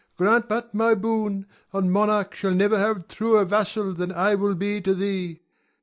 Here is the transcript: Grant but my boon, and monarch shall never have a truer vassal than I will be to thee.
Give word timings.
Grant 0.17 0.49
but 0.49 0.73
my 0.73 0.95
boon, 0.95 1.45
and 1.73 1.91
monarch 1.91 2.33
shall 2.33 2.55
never 2.55 2.75
have 2.79 2.97
a 2.97 3.03
truer 3.03 3.45
vassal 3.45 3.93
than 3.93 4.11
I 4.11 4.33
will 4.33 4.55
be 4.55 4.81
to 4.81 4.95
thee. 4.95 5.41